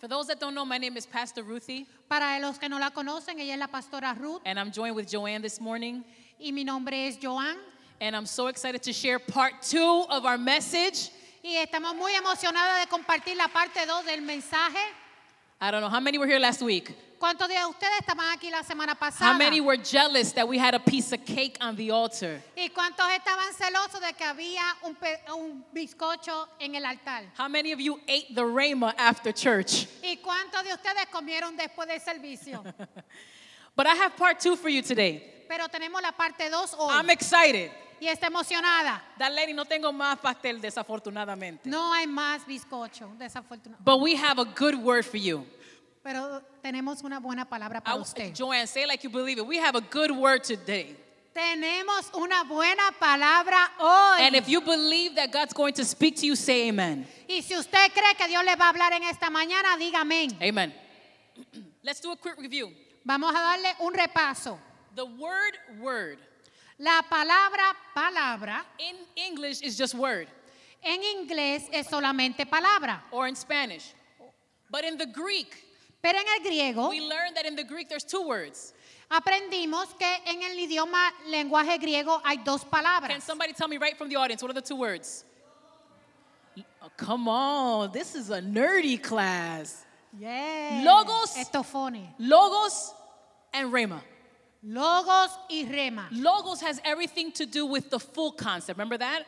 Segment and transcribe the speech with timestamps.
[0.00, 2.88] For those that don't know, my name is Pastor Ruthie, Para los que no la
[2.90, 6.02] conocen, ella es la pastora Ruth and I'm joined with Joanne this morning.
[6.40, 7.58] y mi nombre es Joanne.
[8.00, 11.10] And I'm so excited to share part two of our message.
[11.44, 14.80] Y estamos muy emocionadas de compartir la parte 2 del mensaje.
[15.60, 16.94] I don't know how many were here last week.
[17.20, 20.78] ¿Cuántos de ustedes estaban aquí la semana How many were jealous that we had a
[20.78, 22.40] piece of cake on the altar?
[22.56, 27.24] ¿Y cuántos estaban celosos de que había un, pe- un bizcocho en el altar?
[27.36, 29.86] How many of you ate the Rhema after church?
[30.02, 32.64] ¿Y cuántos de ustedes comieron después del servicio?
[33.76, 35.44] But I have part two for you today.
[35.46, 36.94] Pero tenemos la parte 2 hoy.
[36.94, 37.70] I'm excited.
[38.00, 39.02] y está emocionada.
[39.18, 41.68] That lady, no tengo más pastel, desafortunadamente.
[41.68, 43.84] No hay más bizcocho, desafortunadamente.
[43.84, 45.44] But we have a good word for you.
[46.02, 48.34] Pero tenemos una buena palabra para I- usted.
[48.34, 49.46] Joanne, say like you believe it.
[49.46, 50.96] We have a good word today.
[51.34, 54.22] Tenemos una buena palabra hoy.
[54.26, 57.06] And if you believe that God's going to speak to you, say amen.
[57.28, 60.36] y si usted cree que Dios le va a hablar en esta mañana, diga amén.
[60.42, 60.72] Amen.
[61.84, 62.72] Let's do a quick review.
[63.04, 64.58] Vamos a darle un repaso.
[64.96, 66.18] The word word
[66.78, 70.26] La palabra palabra in English is just word
[70.82, 73.92] en inglés es solamente palabra, or in Spanish.
[74.70, 75.54] But in the Greek,
[76.02, 78.74] pero en el griego we learned that in the Greek there's two words.
[79.10, 83.08] aprendimos que en el idioma lenguaje griego hay dos palabras.
[83.08, 85.24] Can somebody tell me right from the audience what are the two words?
[86.82, 89.84] Oh, come on, this is a nerdy class.
[90.18, 90.84] Yes.
[90.84, 91.36] Logos.
[91.36, 92.08] Estofone.
[92.18, 92.92] Logos
[93.52, 94.00] and Rhema.
[94.62, 96.08] Logos y rema.
[96.10, 98.76] Logos has everything to do with the full concept.
[98.78, 99.24] Remember that?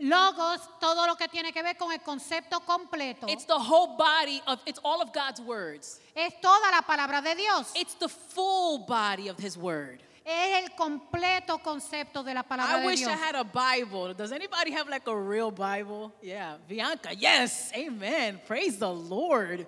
[0.00, 3.26] Logos, todo lo que tiene que ver con el concepto completo.
[3.28, 6.00] It's the whole body of it's all of God's words.
[6.14, 7.72] es toda la palabra de Dios.
[7.74, 10.00] It's the full body of his word.
[10.24, 13.10] es el completo concepto de la palabra I de wish Dios.
[13.10, 14.14] I had a Bible.
[14.14, 16.12] Does anybody have like a real Bible?
[16.22, 17.14] Yeah, Bianca.
[17.14, 18.40] Yes, amen.
[18.46, 19.66] Praise the Lord.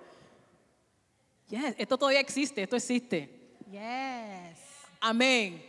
[1.49, 3.29] Yes, esto todavía existe, esto existe.
[3.71, 4.57] Yes.
[5.01, 5.59] Amén.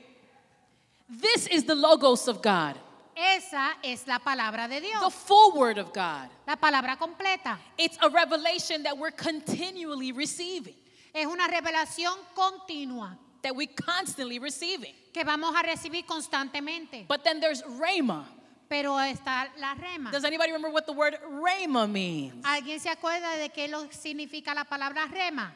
[1.09, 2.77] This is the logos of God,
[3.17, 6.29] Esa es la palabra de the full word of God.
[6.47, 7.59] La palabra completa.
[7.79, 10.75] It's a revelation that we're continually receiving,
[11.15, 14.95] Es una revelación continua that we constantly receiving.
[15.13, 17.07] que vamos a recibir constantemente.
[17.07, 18.25] But then there's Rhema.
[18.69, 20.11] Pero está la rema.
[20.11, 22.45] Does anybody remember what the word Rhema means?
[22.45, 25.53] ¿Alguien se acuerda de qué lo significa la palabra rema?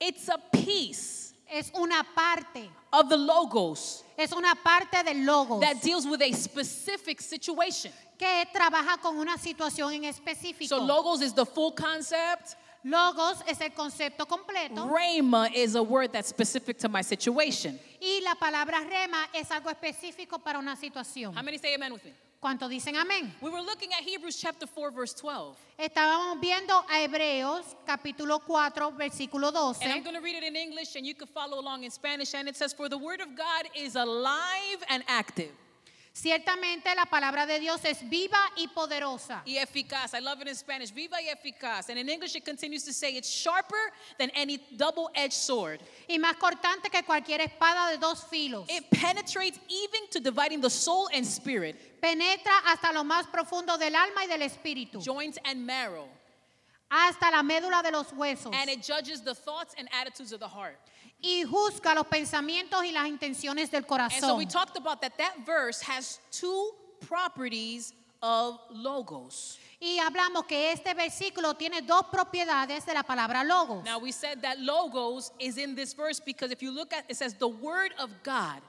[0.00, 2.70] It's a piece Es una parte.
[2.92, 7.92] of the logos Es una parte del logos that deals with a specific situation.
[8.18, 10.68] que trabaja con una situación en específico.
[10.68, 12.56] So logos is the full concept.
[12.84, 17.78] Logos es el concepto completo Rhema is a word that's specific to my situation.
[18.00, 21.34] y la palabra rema es algo específico para una situación.
[21.36, 22.12] How many say amen with me?
[22.40, 23.34] ¿Cuántos dicen amén?
[23.40, 25.56] We were looking at Hebrews chapter 4 verse 12.
[25.76, 29.48] Estábamos viendo a Hebreos capítulo 4 versículo
[29.82, 32.34] And I'm going to read it in English and you can follow along in Spanish
[32.34, 35.50] and it says for the word of God is alive and active.
[36.20, 40.14] Ciertamente la palabra de Dios es viva y poderosa Y eficaz.
[40.14, 40.92] I love it in Spanish.
[40.92, 41.90] Viva y eficaz.
[41.90, 45.80] And in English it continues to say it's sharper than any double-edged sword.
[46.08, 48.66] y más cortante que cualquier espada de dos filos.
[48.68, 53.94] It penetrates even to dividing the soul and spirit, Penetra hasta lo más profundo del
[53.94, 56.08] alma y del espíritu, joints and marrow,
[56.90, 60.48] hasta la médula de los huesos and it judges the thoughts and attitudes of the
[60.48, 60.80] heart.
[61.20, 64.48] Y juzga los pensamientos y las intenciones del And so we corazón.
[64.48, 66.70] talked about that that verse has two
[67.06, 67.92] properties
[68.22, 69.58] of logos.
[69.80, 73.84] Y hablamos que este versículo tiene dos propiedades de la palabra logos.
[73.84, 77.16] Now we said that logos is in this verse because if you look at it
[77.16, 78.60] says the word of God.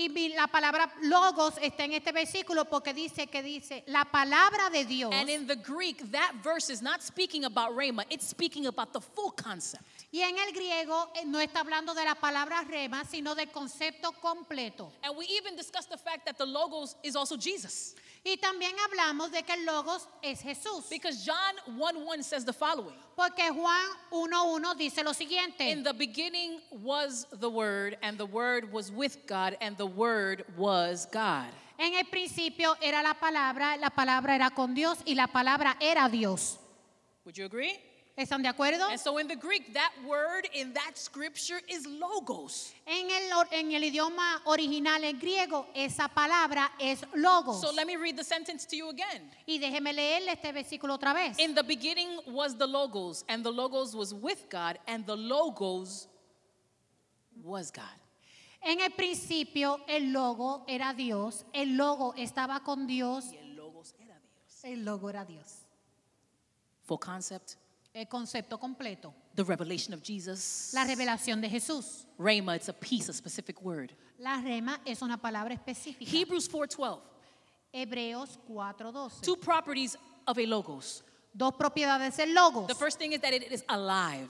[0.00, 4.84] Y la palabra logos está en este versículo porque dice que dice la palabra de
[4.84, 5.12] Dios.
[5.12, 9.00] And in the Greek, that verse is not speaking about Rhema, it's speaking about the
[9.00, 9.97] full concept.
[10.10, 14.12] Y en el griego eh, no está hablando de la palabra rema, sino del concepto
[14.12, 14.90] completo.
[15.02, 17.94] And we even discussed the fact that the logos is also Jesus.
[18.24, 20.88] Y también hablamos de que el logos es Jesús.
[20.88, 25.70] Because John 1 1 says the following Porque Juan 1.1 dice lo siguiente.
[25.70, 30.44] In the beginning was the Word, and the Word was with God, and the Word
[30.56, 31.48] was God.
[31.78, 36.08] En el principio era la palabra, la palabra era con Dios y la palabra era
[36.08, 36.58] Dios.
[37.24, 37.78] Would you agree?
[38.18, 38.88] ¿Están de acuerdo?
[38.90, 42.74] And so in the Greek, that word in that scripture is logos.
[42.84, 47.60] En el, en el idioma original, en griego, esa palabra es logos.
[47.60, 49.30] So let me read the sentence to you again.
[49.46, 51.38] Y déjeme leerle este versículo otra vez.
[51.38, 56.08] In the beginning was the logos, and the logos was with God, and the logos
[57.44, 57.84] was God.
[58.60, 63.94] En el principio el logo era Dios, el logo estaba con Dios, Y el logos
[64.00, 64.64] era Dios.
[64.64, 65.64] el logo era Dios.
[66.82, 67.54] Full concept,
[67.98, 69.12] El concepto completo.
[69.34, 70.72] The revelation of Jesus.
[70.72, 72.04] La revelación de Jesús.
[72.16, 73.92] Rhema, it's a piece, a specific word.
[74.20, 76.08] La rema es una palabra específica.
[76.08, 77.00] Hebrews 4:12.
[77.74, 79.20] Hebreos 4:12.
[79.22, 79.96] Two properties
[80.28, 81.02] of a logos.
[81.36, 82.68] Dos propiedades del logos.
[82.68, 84.28] The first thing is that it is alive.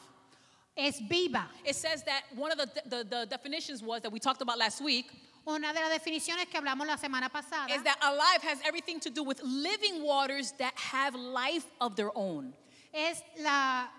[0.74, 1.50] Es viva.
[1.62, 4.80] It says that one of the, the, the definitions was that we talked about last
[4.80, 5.10] week
[5.46, 9.08] Una de las definiciones que hablamos la semana pasada is that alive has everything to
[9.08, 12.52] do with living waters that have life of their own.
[12.92, 13.90] Es la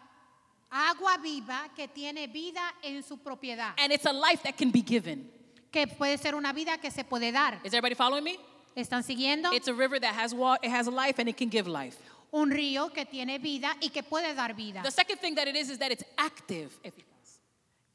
[0.69, 4.81] agua viva que tiene vida en su propiedad, And it's a life that can be
[4.81, 5.29] given.
[5.71, 7.59] que puede ser una vida que se puede dar.
[7.63, 8.37] Is everybody following me?
[8.75, 9.51] ¿Están siguiendo?
[9.53, 11.97] It's a river that has water, it has life and it can give life.
[12.31, 14.83] Un río que tiene vida y que puede dar vida.
[14.83, 16.69] The second thing that it is is that it's active.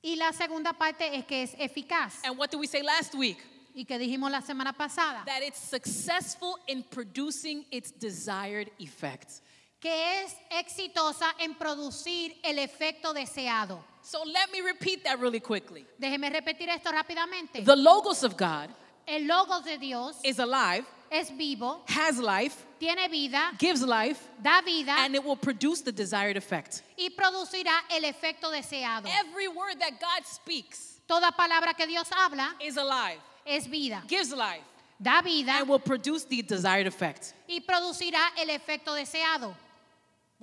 [0.02, 2.20] Y la segunda parte es que es eficaz.
[2.25, 3.38] And what did we say last week?
[3.75, 9.41] Y que dijimos la semana pasada, That it's successful in producing its desired effect.
[9.84, 13.84] Que es exitosa en producir el efecto deseado.
[14.00, 15.84] So let me repeat that really quickly.
[16.00, 17.62] Déjeme repetir esto rápidamente.
[17.66, 18.70] The logos of God
[19.06, 24.62] El logos de Dios is alive, es vivo, has life, tiene vida, gives life, da
[24.62, 26.81] vida and it will produce the desired effect.
[26.96, 29.06] y producirá el efecto deseado.
[29.20, 34.32] Every word that God speaks Toda palabra que Dios habla is alive, es vida, gives
[34.32, 34.64] life,
[34.98, 37.34] da vida and will produce the desired effect.
[37.46, 39.54] y producirá el efecto deseado.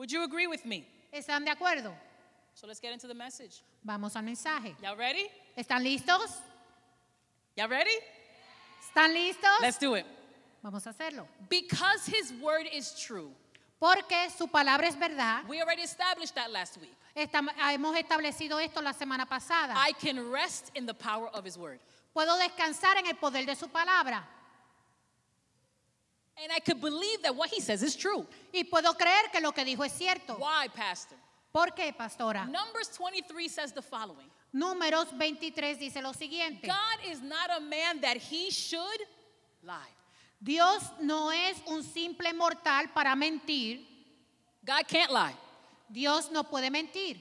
[0.02, 0.84] Would you agree with me?
[1.14, 1.94] ¿Están de acuerdo?
[2.56, 3.62] So let's get into the message.
[3.86, 4.76] Vamos al mensaje.
[4.82, 5.30] Y'all ready?
[5.56, 6.38] ¿Están listos?
[7.56, 7.96] Y'all ready?
[8.84, 9.62] ¿Están listos?
[9.62, 10.08] Let's do it.
[10.64, 11.28] Vamos a hacerlo.
[11.48, 13.30] Because his word is true.
[13.80, 15.48] Porque su palabra es verdad.
[15.48, 16.96] We already established that last week.
[17.16, 19.76] Estam- hemos establecido esto la semana pasada.
[19.78, 21.80] I can rest in the power of his word.
[22.16, 24.24] Puedo descansar en el poder de su palabra.
[26.44, 28.26] And I could believe that what he says is true.
[28.54, 30.38] Y puedo creer que lo que dijo es cierto.
[30.38, 31.18] Why, Pastor?
[31.54, 32.46] ¿Por qué, pastora?
[32.46, 36.68] Numbers 23 says the following Números 23 dice lo siguiente.
[36.68, 39.02] God is not a man that he should
[39.64, 39.94] lie.
[40.44, 43.80] Dios no es un simple mortal para mentir.
[44.66, 45.36] God can't lie.
[45.92, 47.18] Dios no puede mentir.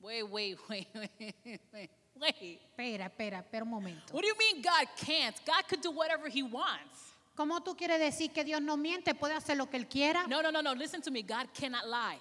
[0.00, 1.90] Wait, wait, wait, wait, wait,
[2.20, 2.60] wait.
[2.70, 4.12] Espera, espera, espera un momento.
[4.12, 5.36] What do you mean God can't?
[5.46, 7.12] God could do whatever he wants.
[7.40, 9.14] ¿Cómo tú quieres decir que Dios no miente?
[9.14, 10.26] Puede hacer lo que Él quiera.
[10.26, 10.74] No, no, no, no.
[10.74, 11.22] Listen to me.
[11.22, 12.18] God cannot lie.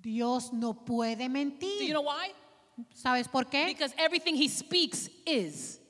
[0.00, 1.90] Dios no puede Do you mentir.
[1.90, 2.32] know why?
[2.94, 3.66] ¿Sabes por qué?
[3.66, 5.80] Because everything he speaks is.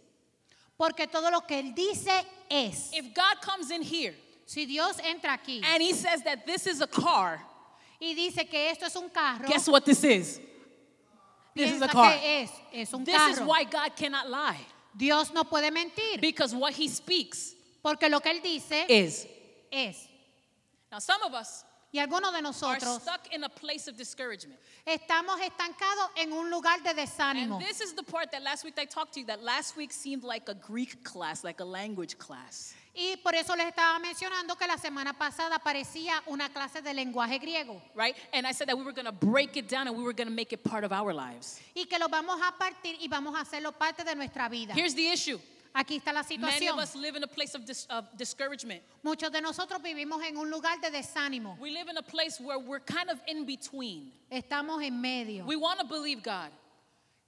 [0.79, 2.93] Porque todo lo que Él dice es.
[2.95, 4.15] If God comes in here
[4.47, 7.43] Si Dios entra aquí and he says that this is a car,
[8.01, 10.41] y dice que esto es un carro, guess what this is?
[11.55, 12.11] This is a car.
[12.11, 13.49] que es, es un This is carro.
[13.51, 14.61] why God cannot lie.
[14.97, 16.23] Dios no puede mentir.
[16.23, 17.55] Because what he speaks
[17.85, 19.27] Porque lo que Él dice is.
[19.71, 20.09] es.
[20.91, 24.59] Now, some of us Y algunos de are nosotros stuck in a place of discouragement.
[24.85, 27.59] estamos estancados en un lugar de desánimo.
[27.59, 29.93] And this is the part that last week I talked to you, that last week
[29.93, 32.75] seemed like a Greek class, like a language class.
[32.97, 37.39] Y por eso les estaba mencionando que la semana pasada parecía una clase de lenguaje
[37.39, 37.81] griego.
[37.95, 38.17] Right?
[38.33, 40.29] And I said that we were going to break it down and we were going
[40.29, 41.61] to make it part of our lives.
[41.77, 44.75] Y que lo vamos a partir y vamos a hacerlo parte de nuestra vida.
[44.75, 45.39] Here's the issue
[45.77, 46.37] Aquí está la many
[46.69, 46.79] of situación.
[46.79, 48.81] us live in a place of, dis- of discouragement.
[49.03, 51.59] Muchos de nosotros vivimos en un lugar de desánimo.
[51.59, 54.13] We live in a place where we're kind of in between.
[54.31, 55.45] Estamos en medio.
[55.45, 56.51] We want to believe God,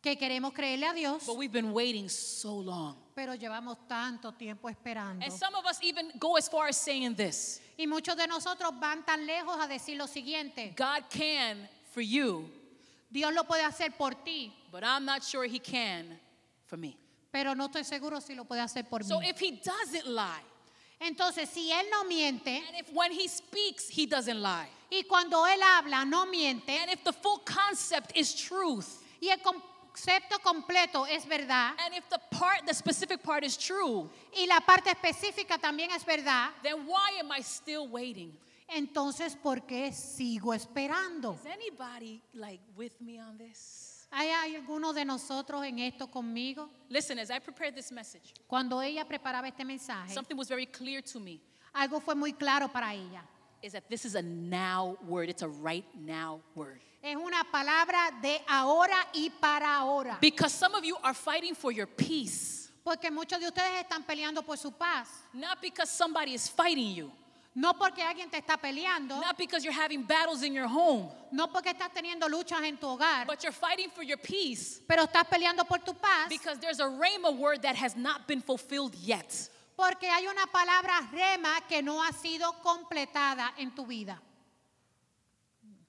[0.00, 2.96] Que queremos creerle a Dios, but we've been waiting so long.
[3.16, 5.24] pero llevamos tanto tiempo esperando.
[5.24, 8.70] And some of us even go as far as saying this Y muchos de nosotros
[8.80, 10.72] van tan lejos a decir lo siguiente.
[10.76, 12.48] God can for you,
[13.10, 16.04] Dios lo puede hacer por ti, but I'm not sure He can
[16.66, 16.96] for me.
[17.30, 19.28] Pero no estoy seguro si lo puede hacer por So mí.
[19.30, 20.42] if He doesn't lie,
[20.98, 25.44] Entonces, si Él no miente and if when He speaks, He doesn't lie, y cuando
[25.46, 31.06] Él habla no miente and if the full concept is truth, y el concepto completo
[31.06, 35.58] es verdad and if the part, the specific part is true, y la parte específica
[35.58, 38.32] también es verdad, then why am I still waiting?
[38.68, 41.34] entonces ¿por qué sigo esperando?
[41.34, 43.85] Is anybody like with me on this?
[44.10, 46.68] ¿Hay, alguno de nosotros en esto conmigo?
[46.88, 51.02] Listen, as I prepared this message, Cuando ella preparaba este mensaje, something was very clear
[51.02, 51.40] to me
[51.74, 53.22] algo fue muy claro para ella.
[53.62, 55.28] is that this is a now word.
[55.28, 56.80] It's a right now word.
[57.02, 60.18] Es una palabra de ahora y para ahora.
[60.20, 64.44] Because some of you are fighting for your peace, Porque muchos de ustedes están peleando
[64.44, 65.08] por su paz.
[65.34, 67.10] not because somebody is fighting you,
[67.58, 71.46] No porque alguien te está peleando, not because you're having battles in your home, no
[71.46, 75.24] porque estás teniendo luchas en tu hogar, but you're fighting for your peace pero estás
[75.24, 79.48] peleando por tu paz because there's a rhema word that has not been fulfilled yet.
[79.74, 84.20] porque hay una palabra rema que no ha sido completada en tu vida.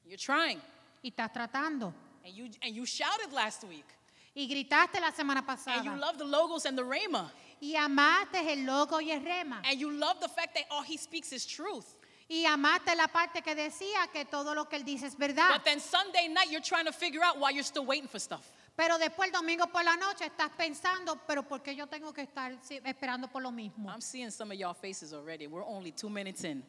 [0.06, 0.62] You're trying.
[1.04, 1.94] y estás tratando.
[2.26, 3.86] And you and you shouted last week.
[4.34, 6.00] Y gritaste la semana And you pasada.
[6.00, 7.30] love the logos and the rhema.
[7.60, 9.62] Y amaste el logo y el rema.
[9.66, 11.86] And you love the fact that all he speaks is truth.
[12.30, 15.54] Y amaste la parte que decía que todo lo que él dice es verdad.
[15.54, 18.52] But then Sunday night you're trying to figure out why you're still waiting for stuff.
[18.76, 22.22] Pero después el domingo por la noche estás pensando, pero ¿por qué yo tengo que
[22.22, 22.52] estar
[22.86, 23.90] esperando por lo mismo?
[23.90, 25.48] I'm seeing some of y'all faces already.
[25.48, 26.64] We're only two minutes in.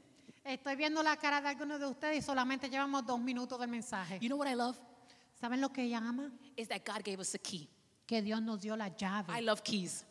[0.45, 4.18] Estoy viendo la cara de algunos de ustedes y solamente llevamos dos minutos del mensaje.
[4.21, 4.78] You know what I love?
[5.38, 6.30] ¿Saben lo que ella ama?
[6.57, 7.68] Is that God gave us a key.
[8.07, 9.42] Que Dios nos dio la I llave.
[9.42, 10.07] love keys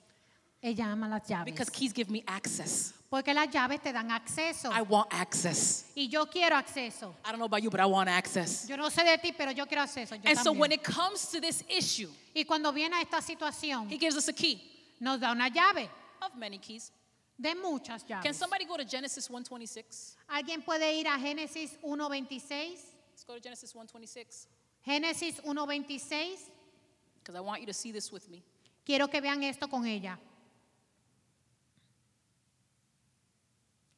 [0.62, 1.46] Ella ama las llaves.
[1.46, 2.94] because keys give me access.
[3.10, 4.70] Porque las llaves te dan acceso.
[4.72, 5.86] I want access.
[5.96, 7.14] Y yo quiero acceso.
[7.24, 8.68] I don't know about you, but I want access.
[8.68, 10.16] Yo no sé de ti, pero yo quiero acceso.
[10.16, 10.60] Yo And so también.
[10.60, 14.28] when it comes to this issue, y cuando viene a esta situación, he gives us
[14.28, 14.62] a key
[15.00, 15.90] nos da una llave
[16.22, 16.92] of many keys.
[17.40, 18.24] de muchas llaves.
[18.24, 20.16] Can somebody go to Genesis 126?
[20.28, 22.80] ¿Alguien puede ir a Génesis 1.26?
[23.12, 24.48] Let's go to Genesis 126
[24.86, 26.50] Génesis 1.26.
[27.20, 28.42] because I want you to see this with me.
[28.86, 30.18] Quiero que vean esto con ella.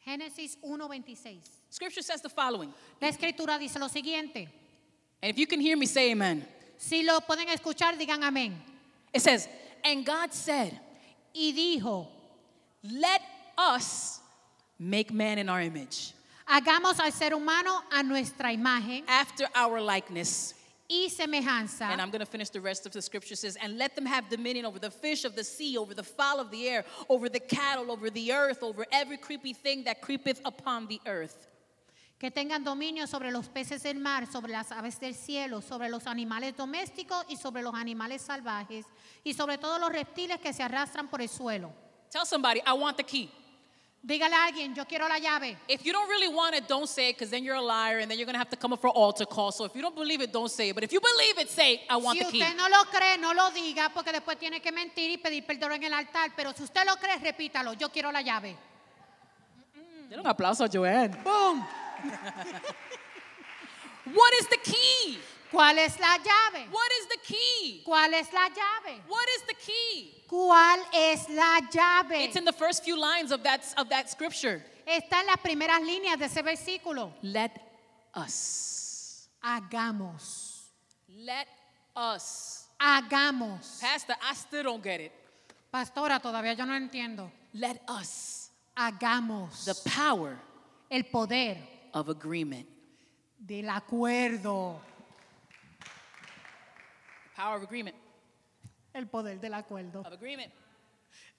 [0.09, 1.37] Génesis 1.26.
[1.69, 2.73] Scripture says the following.
[2.99, 4.47] La escritura dice lo siguiente.
[5.21, 6.43] And if you can hear me, say amen.
[6.77, 8.53] Si lo pueden escuchar, digan amén.
[9.13, 9.47] It says,
[9.83, 10.79] And God said,
[11.35, 12.07] Y dijo,
[12.83, 13.21] Let
[13.55, 14.19] us
[14.79, 16.13] make man in our image,
[16.47, 20.55] hagamos al ser humano a nuestra imagen after our likeness.
[20.89, 21.85] Y semejanza.
[21.85, 24.27] And I'm going to finish the rest of the scripture says, And let them have
[24.29, 27.39] dominion over the fish of the sea, over the fowl of the air, over the
[27.39, 31.47] cattle, over the earth, over every creepy thing that creepeth upon the earth.
[32.19, 36.05] que tengan dominio sobre los peces del mar, sobre las aves del cielo, sobre los
[36.05, 38.85] animales domésticos y sobre los animales salvajes,
[39.23, 41.71] y sobre todos los reptiles que se arrastran por el suelo.
[42.09, 43.31] Tell somebody, I want the key.
[44.01, 45.57] Dígale a alguien, yo quiero la llave.
[45.67, 48.09] If you don't really want it, don't say it because then you're a liar and
[48.09, 49.51] then you're going to have to come up for altar call.
[49.51, 50.75] So if you don't believe it, don't say it.
[50.75, 52.41] But if you believe it, say, I want Si the key.
[52.41, 55.73] usted no lo cree, no lo diga, porque después tiene que mentir y pedir perdón
[55.73, 56.31] en el altar.
[56.33, 58.55] Pero si usted lo cree, repítalo, yo quiero la llave.
[60.09, 61.17] Denle un aplauso a Joanne.
[61.21, 61.59] Boom.
[64.13, 65.19] what is the key?
[65.51, 66.67] ¿Cuál es la llave?
[66.71, 67.81] What is the key?
[67.85, 69.01] ¿Cuál es la llave?
[69.07, 70.23] What is the key?
[70.29, 72.23] ¿Cuál es la llave?
[72.23, 74.63] It's in the first few lines of that, of that scripture.
[74.85, 77.13] Está en las primeras líneas de ese versículo.
[77.23, 77.51] Let
[78.15, 79.27] us.
[79.43, 80.61] Hagamos.
[81.09, 81.47] Let
[81.95, 82.67] us.
[82.79, 83.79] Hagamos.
[83.81, 85.11] Pastor, I still don't get it.
[85.73, 87.29] Pastora, todavía yo no entiendo.
[87.53, 88.49] Let us.
[88.77, 90.37] Hagamos The power
[90.89, 91.57] el poder
[91.93, 92.67] of agreement.
[93.43, 94.79] del acuerdo.
[97.39, 97.95] Power of agreement.
[98.93, 100.05] El poder del acuerdo.
[100.05, 100.51] Of agreement.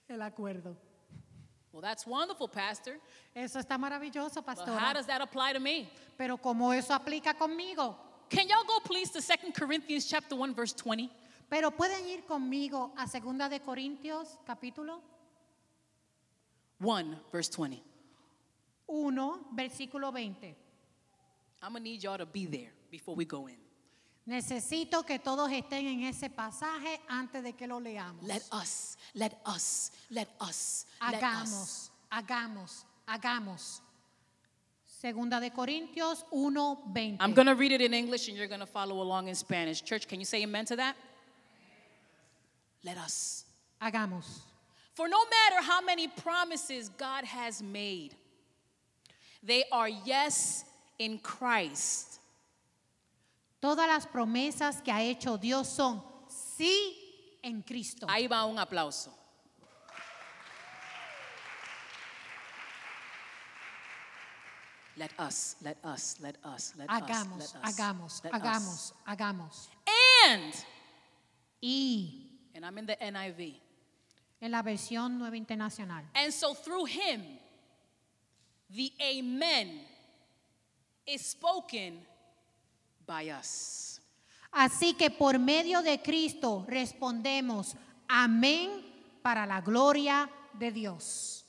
[0.08, 0.74] El acuerdo.
[1.72, 2.94] Well, that's wonderful, Pastor.
[3.36, 5.90] Eso está maravilloso, But how does that apply to me?
[6.16, 7.94] Pero ¿cómo eso aplica conmigo?
[8.30, 11.10] Can y'all go please to 2 Corinthians chapter 1 verse 20?
[11.50, 15.02] Pero pueden ir conmigo a Segunda de Corintios, capítulo
[16.80, 17.82] 1 verse 20.
[18.86, 20.56] 1, versículo 20.
[21.62, 23.69] I'm going to need y'all to be there before we go in.
[24.26, 28.22] Necesito que todos estén en ese pasaje antes de que lo leamos.
[28.22, 31.20] Let us, let us, let us, let us.
[31.20, 33.82] hagamos, hagamos, hagamos.
[34.84, 37.24] Segunda de Corintios 1, 20.
[37.24, 39.82] I'm going to read it in English and you're going to follow along in Spanish.
[39.82, 40.94] Church, can you say amen to that?
[42.84, 43.44] Let us.
[43.80, 44.40] Hagamos.
[44.94, 48.14] For no matter how many promises God has made,
[49.42, 50.64] they are yes
[50.98, 52.19] in Christ.
[53.60, 58.06] Todas las promesas que ha hecho Dios son sí en Cristo.
[58.08, 59.14] Ahí va un aplauso.
[64.96, 68.40] Let us, let us, let us, let us, Hagamos, let us, hagamos, let us.
[68.40, 69.68] hagamos, hagamos.
[70.26, 70.54] And,
[71.62, 73.54] Y and I'm in the NIV.
[74.42, 76.04] en la versión nueva internacional.
[76.14, 77.22] And so through him,
[78.70, 79.80] the amen
[81.06, 82.00] is spoken
[83.10, 84.00] by us.
[84.52, 87.74] Así que por medio de Cristo respondemos
[88.08, 88.70] amén
[89.22, 91.44] para la gloria de Dios.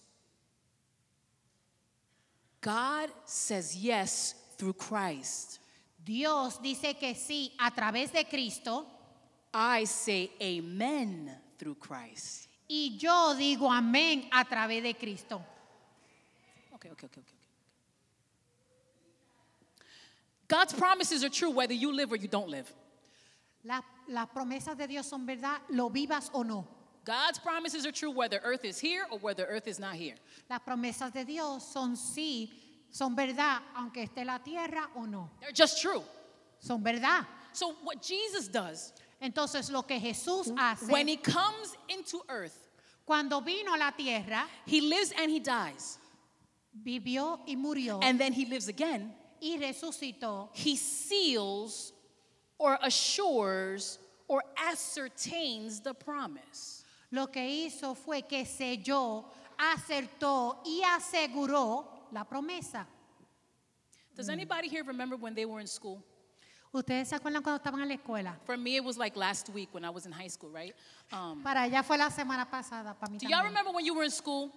[2.62, 5.60] God says yes through Christ.
[6.04, 8.88] Dios dice que sí a través de Cristo
[9.54, 12.48] I say amen through Christ.
[12.68, 15.44] y yo digo amén a través de Cristo.
[16.74, 17.41] Okay, okay, okay, okay.
[20.52, 22.70] God's promises are true whether you live or you don't live.
[23.64, 23.80] La-
[24.10, 26.68] las promesas de Dios son verdad, lo vivas o no.
[27.06, 30.16] God's promises are true whether earth is here or whether earth is not here.
[30.50, 32.50] Las promesas de Dios son sí,
[32.92, 35.30] son verdad, aunque esté la tierra o no.
[35.40, 36.04] They're just true.
[36.60, 37.26] son verdad.
[37.54, 38.92] So, what Jesus does
[39.22, 42.58] Entonces lo que Jesús hace when he comes into earth,
[43.06, 45.98] cuando vino a la tierra, he lives and he dies,
[46.84, 49.14] vivió y murió and then he lives again.
[49.42, 51.94] Y resucitó, He seals
[52.58, 56.84] or assures or ascertains the promise.
[57.12, 59.26] lo que hizo fue que selló,
[59.58, 62.86] acertó y aseguró la promesa.
[64.16, 66.02] Does anybody here remember when they were in school?
[66.74, 68.36] ¿Ustedes se acuerdan cuando estaban en la escuela?
[68.46, 70.74] For me, it was like last week when I was in high school, right?
[71.12, 73.50] Um, Para allá fue la semana pasada, para mí do y'all también.
[73.50, 74.52] remember when you were in school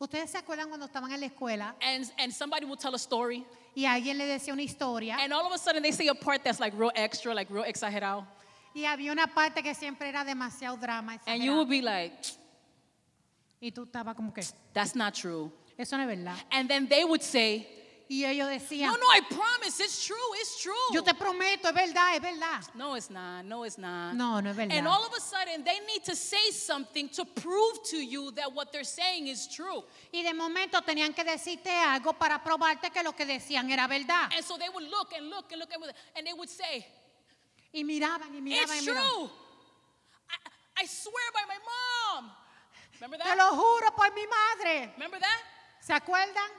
[0.00, 3.46] ¿Ustedes se acuerdan cuando estaban en la escuela and, and somebody would tell a story
[3.74, 6.42] y alguien le decía una historia and all of a sudden they say a part
[6.42, 8.26] that's like real extra, like real exagerado,
[8.74, 12.14] y había una parte que siempre era demasiado drama and you would be like,
[13.60, 15.50] y tú estabas como que that's not true.
[15.78, 16.36] eso no es verdad.
[16.50, 17.66] And then they would say,
[18.12, 20.74] y ellos decían no, no, I promise, it's true, it's true.
[20.92, 23.42] yo te prometo es verdad es verdad No, it's not.
[23.46, 24.12] No, it's not.
[24.14, 27.24] no no es verdad And all of a sudden, they need to say something to
[27.24, 29.82] prove to you that what they're saying is true.
[30.12, 34.30] y de momento tenían que decirte algo para probarte que lo que decían era verdad
[34.36, 36.86] And so they would look and look and look and, they would say,
[37.72, 39.08] y miraban y miraban It's y miraban.
[39.10, 39.30] true.
[40.76, 42.30] I, I swear by my mom.
[43.00, 43.36] Remember te that?
[43.38, 45.40] lo juro por mi madre Remember that?
[45.80, 46.50] ¿se acuerdan?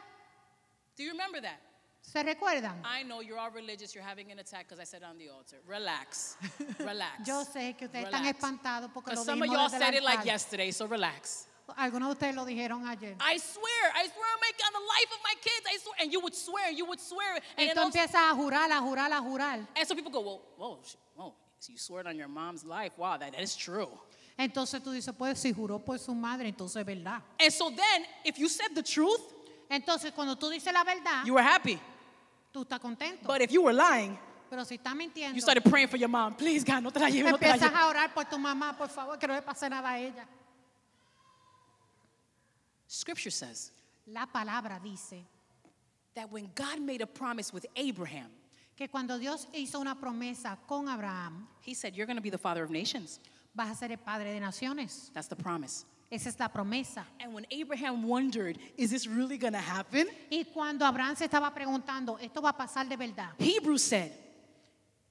[0.96, 1.60] Do you remember that?
[2.04, 2.82] ¿se recuerdan?
[2.84, 3.96] I know you're all religious.
[3.96, 5.58] You're having an attack because I said on the altar.
[5.68, 6.36] Relax.
[6.80, 7.26] Relax.
[7.26, 10.72] yo sé que ustedes están espantados porque lo some of y'all said it like yesterday,
[10.72, 11.48] so relax.
[11.78, 15.12] algunos de ustedes lo dijeron ayer I swear, I swear I'm making on the life
[15.14, 15.66] of my kids.
[15.66, 15.96] I swear.
[16.02, 17.36] And you would swear, you would swear.
[17.58, 20.42] And, then tú empiezas a jurar a jurar a jurar and so people go, well,
[20.58, 20.80] whoa,
[21.16, 21.34] whoa.
[21.60, 22.92] So you swear on your mom's life.
[22.98, 23.88] Wow, that, that is true.
[24.38, 27.22] Entonces tú dices, pues si juró por su madre, entonces es verdad.
[27.40, 29.33] And so then, if you said the truth,
[29.74, 31.80] Entonces cuando tú dices la verdad, you were happy.
[32.54, 33.28] tú estás contento.
[33.28, 34.18] But if you were lying,
[34.50, 36.36] Pero si estás mintiendo, you started praying for your mom.
[36.36, 37.82] Please, God, no te la lleve, no te la empiezas lleve.
[37.82, 40.28] a orar por tu mamá, por favor, que no le pase nada a ella.
[42.88, 43.72] Scripture says
[44.06, 45.26] La palabra dice
[46.14, 48.30] that when God made a promise with Abraham,
[48.78, 52.38] que cuando Dios hizo una promesa con Abraham, he said, You're going to be the
[52.38, 53.20] father of nations.
[53.56, 55.10] vas a ser el padre de naciones.
[55.14, 55.86] That's the promise.
[56.14, 57.04] Esa es la promesa.
[57.20, 60.08] And when Abraham wondered, Is this really going to happen?
[60.32, 63.32] Y cuando Abraham se estaba preguntando, ¿esto va a pasar de verdad?
[63.40, 64.12] Hebrews said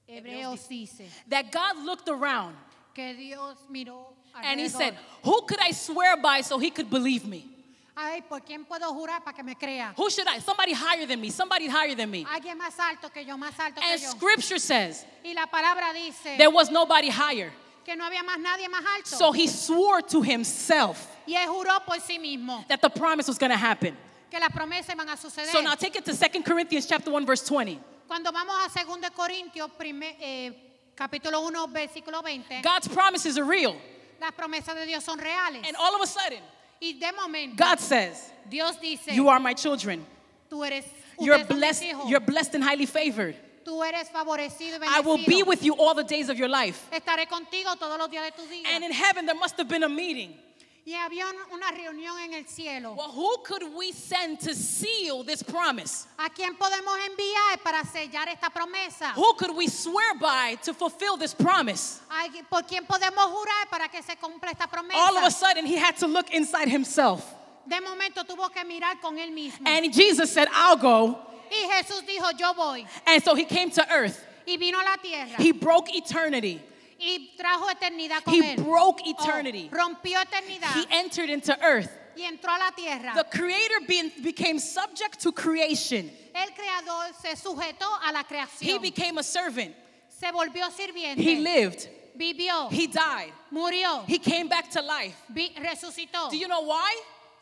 [0.07, 2.55] Hebreos dice that God looked around
[2.95, 7.25] que Dios miró and he said, Who could I swear by so he could believe
[7.25, 7.49] me?
[7.95, 9.93] Ay, ¿por quién puedo jurar para que me crea?
[9.97, 10.39] Who should I?
[10.39, 11.29] Somebody higher than me.
[11.29, 12.23] Somebody higher than me.
[12.23, 14.09] Alguien más alto que yo, más alto que And yo.
[14.09, 17.51] scripture says Y la palabra dice there was nobody higher.
[17.85, 19.15] Que no había más nadie más alto.
[19.15, 23.37] So he swore to himself y él juró por sí mismo that the promise was
[23.37, 23.95] going to happen.
[24.29, 25.51] que las promesas iban a suceder.
[25.51, 27.79] So now take it to 2 Corinthians chapter 1 verse 20.
[28.07, 30.51] Cuando vamos a 2 Corintios, primer- eh,
[30.95, 33.75] capítulo 1, versículo 20, God's promises are real.
[34.19, 35.65] las promesas de Dios son reales.
[35.67, 36.41] And all of a sudden,
[36.81, 40.05] y de momento, God says, Dios dice, "You are my children.
[40.49, 40.85] tú eres,
[41.19, 43.35] You're ustedes son mis blessed, you're blessed and highly favored.
[43.63, 46.79] Tú eres favorecido y I will be with you all the days of your life."
[46.91, 48.69] Estaré contigo todos los días de tu vida.
[48.69, 50.39] And in heaven there must have been a meeting.
[50.85, 52.93] y había una reunión en el cielo.
[52.93, 56.07] Well, who could we send to seal this promise?
[56.17, 59.13] ¿A quién podemos enviar para sellar esta promesa?
[59.15, 62.01] Who could we swear by to fulfill this promise?
[62.49, 64.97] ¿Por quién podemos jurar para que se cumpla esta promesa?
[64.97, 67.23] All of a sudden, he had to look inside himself.
[67.65, 69.65] De momento tuvo que mirar con él mismo.
[69.65, 71.17] And Jesus said, I'll go.
[71.51, 72.85] Y Jesús dijo, yo voy.
[73.05, 74.25] And so he came to earth.
[74.45, 75.35] Y vino a la tierra.
[75.37, 76.61] He broke eternity.
[76.99, 78.63] y trajo eternidad con He él.
[78.63, 79.69] broke Oh, eternity.
[79.71, 80.73] rompió eternidad.
[80.75, 81.89] He entered into earth.
[82.15, 83.13] y entró a la tierra.
[83.15, 86.09] The creator being, became subject to creation.
[86.35, 88.23] el creador se sujetó a la
[88.59, 89.75] He became a servant.
[90.09, 91.17] se volvió sirviente.
[91.17, 91.87] He lived.
[92.17, 92.69] vivió.
[92.71, 93.33] He died.
[93.51, 94.05] murió.
[94.07, 95.15] He came back to life.
[95.57, 96.29] resucitó.
[96.29, 96.95] Do you know why?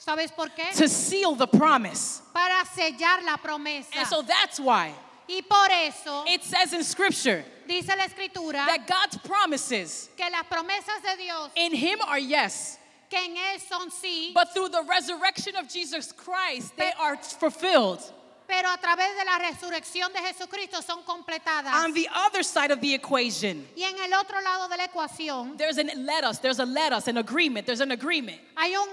[0.04, 0.76] ¿Sabes por qué?
[0.78, 2.22] To seal the promise.
[2.34, 3.96] Para sellar la promesa.
[3.98, 4.94] And so that's why
[5.32, 10.44] y por eso it says in scripture dice la escritura that God's promises que las
[10.50, 12.78] promesas de Dios in him are yes,
[13.10, 18.02] que en él son sí, but through the resurrection of Jesus Christ, they are fulfilled.
[18.52, 21.74] Pero a través de la resurrección de Jesucristo son completadas.
[21.86, 25.56] On the other side of the equation, y en el otro lado de la ecuación
[25.58, 28.42] there's an let us, there's a let us, an agreement, there's an agreement.
[28.58, 28.90] hay un,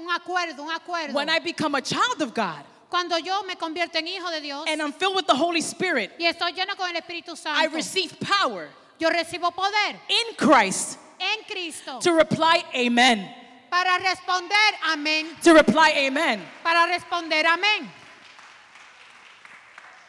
[0.00, 1.12] un acuerdo, un acuerdo.
[1.12, 4.64] When I become a child of God Cuando yo me convierto en hijo de Dios
[4.66, 7.76] and I'm filled with the Holy Spirit, y estoy lleno con el Espíritu I Santo,
[7.76, 13.28] receive power yo recibo poder in Christ en Cristo to reply amen.
[13.70, 16.40] para responder amén, To reply amen.
[16.64, 17.90] para responder amén.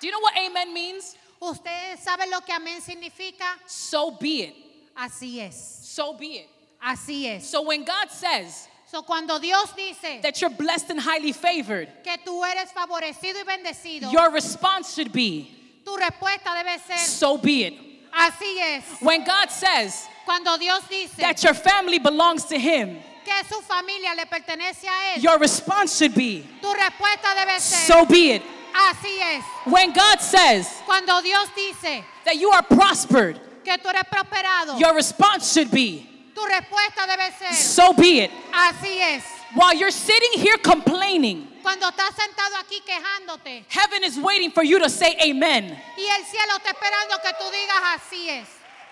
[0.04, 1.16] Do you know what amen means?
[1.42, 3.58] Ustedes saben lo que amén significa.
[3.66, 4.56] So be it.
[4.98, 5.56] Así es.
[5.56, 6.50] So be it.
[6.86, 7.50] Así es.
[7.50, 12.18] So when God says So, cuando Dios dice that you're blessed and highly favored, que
[12.18, 15.50] tú eres favorecido y bendecido, your response should be,
[15.86, 17.74] tu respuesta debe ser so be it.
[18.12, 18.84] así es.
[19.00, 24.14] When God says Cuando Dios dice that your family belongs to Him, que su familia
[24.18, 28.42] le pertenece a él, your response should be, tu respuesta debe ser so be it.
[28.74, 29.44] Así es.
[29.66, 34.96] When God says Cuando Dios dice that you are prospered, que tú eres prosperado, your
[34.96, 38.32] response should be, tu respuesta debe ser so be it.
[38.52, 39.24] así es.
[39.56, 44.80] While you're sitting here complaining, Cuando estás sentado aquí quejándote heaven is waiting for you
[44.80, 45.78] to say amen.
[45.98, 48.48] y el cielo está esperando que tú digas así es.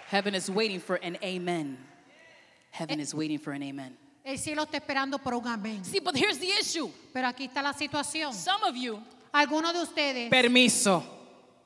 [0.10, 1.78] Heaven is waiting for an amen.
[2.72, 3.04] Heaven eh.
[3.04, 3.96] is waiting for an amen.
[4.24, 5.84] El cielo está esperando por un amén.
[5.84, 6.90] See, but here's the issue.
[7.14, 8.34] Pero aquí está la situación.
[8.34, 9.02] Some of you,
[9.34, 11.04] Algunos de ustedes, permiso,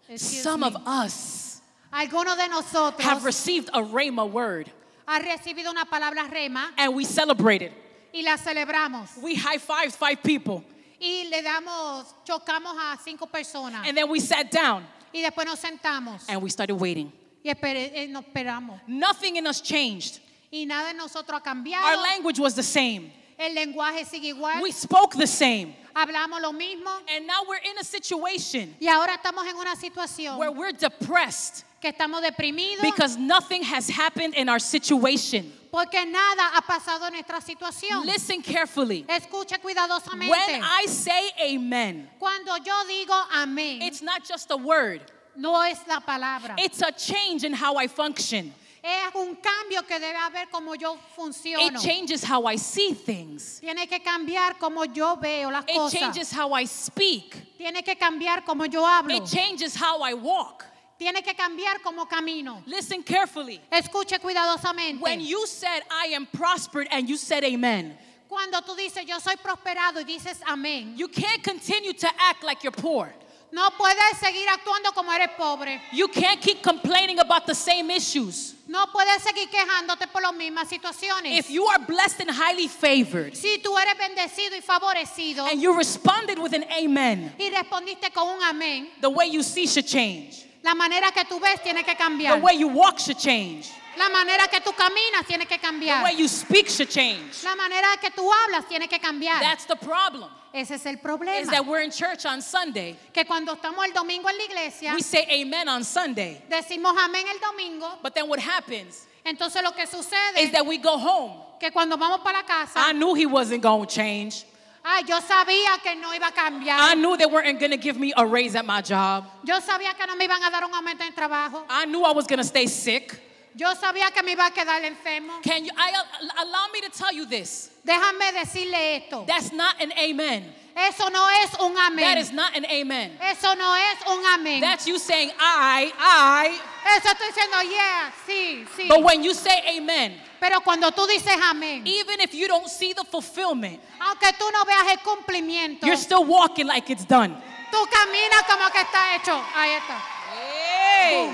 [0.08, 4.70] excuse some me, of us algunos de nosotros have received a rhema word
[5.08, 7.72] han recibido una palabra rema and we celebrated.
[8.14, 9.18] y la celebramos.
[9.22, 10.64] We high fived five people
[11.00, 13.86] Y le damos, chocamos a cinco personas.
[13.88, 17.12] and then we sat down Y después nos sentamos and we started waiting.
[17.44, 18.80] y espere- eh, nos esperamos.
[18.88, 20.20] Nothing in us changed.
[20.52, 23.12] Y nada en nosotros ha Our language was the same.
[23.38, 24.62] El lenguaje sigue igual.
[24.62, 25.76] We spoke the same.
[25.96, 26.92] Hablamos lo mismo.
[27.10, 31.64] And now we're in a situation Y ahora estamos en una situación where we're depressed
[31.82, 35.52] que estamos deprimidos because nothing has happened in our situation.
[35.72, 38.06] porque nada ha pasado en nuestra situación.
[38.06, 39.06] Listen carefully.
[39.08, 40.30] Escuche cuidadosamente.
[40.30, 45.02] When I say amen, Cuando yo digo amén, it's not just a word,
[45.38, 46.56] no es la palabra.
[46.58, 48.54] it's a change in how I function.
[48.86, 51.80] Es un cambio que debe haber como yo It funciono.
[51.82, 56.00] changes how I see things, Tiene que cambiar como yo veo las it cosas.
[56.00, 59.16] changes how I speak, Tiene que cambiar como yo hablo.
[59.16, 60.64] it changes how I walk.
[60.98, 62.64] Tiene que cambiar como camino.
[62.68, 63.60] Listen carefully.
[63.72, 65.02] Escuche cuidadosamente.
[65.02, 67.98] When you said, I am prospered, and you said amen,
[68.30, 72.64] Cuando tú dices yo soy prosperado y dices amén, you can't continue to act like
[72.64, 73.14] you're poor.
[73.52, 75.82] No puedes seguir actuando como eres pobre.
[75.92, 78.54] You can't keep complaining about the same issues.
[78.68, 81.38] No puedes seguir quejándote por las mismas situaciones.
[81.38, 85.78] If you are blessed and highly favored, si tú eres bendecido y favorecido and you
[85.78, 90.44] responded with an amen, y respondiste con un amén, the way you see should change.
[90.64, 92.42] la manera que tú ves tiene que The cambiar.
[92.42, 93.70] way you walk should change.
[93.98, 96.04] La manera que tú caminas tiene que The cambiar.
[96.04, 97.44] way you speak should change.
[97.44, 99.40] La manera que tú hablas tiene que cambiar.
[99.42, 100.30] That's the problem.
[100.54, 101.52] Ese es el Is problema.
[101.52, 102.96] that we're in church on Sunday.
[103.14, 106.42] Que cuando estamos el domingo en la iglesia, We say amen on Sunday.
[106.50, 107.90] decimos amén el domingo.
[108.02, 111.42] But then what happens Entonces lo que is sucede that we go home.
[111.60, 114.46] que cuando vamos para la casa, I knew he wasn't going to change.
[114.84, 116.78] ay, yo sabía que no iba a cambiar.
[116.80, 119.26] I knew they weren't going to give me a raise at my job.
[119.44, 121.64] Yo sabía que no me iban a dar un aumento en trabajo.
[121.70, 123.20] I knew I was going to stay sick.
[123.56, 125.40] Yo sabía que me iba a quedar enfermo.
[125.42, 125.94] Can you I,
[126.42, 127.72] allow me to tell you this?
[127.86, 129.24] Déjame decirle esto.
[129.26, 130.54] That's not an amen.
[130.76, 132.18] Eso no es un That amén.
[132.18, 133.18] is not an amen.
[133.22, 134.60] Eso no es un amén.
[134.60, 136.60] That's you saying I, I.
[136.98, 138.90] Eso estoy diciendo, yeah, sí, sí.
[138.90, 142.92] But when you say amen, Pero cuando tú dices amén, even if you don't see
[142.92, 147.34] the fulfillment, aunque tú no veas el cumplimiento, you're still walking like it's done.
[147.72, 149.42] tú caminas como que está hecho.
[149.56, 150.04] Ahí está.
[150.34, 151.32] Hey.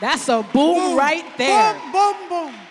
[0.00, 1.72] That's a boom right there.
[1.74, 2.65] Boom, boom, boom.